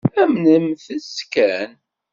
[0.21, 1.71] Amnemt-t kan.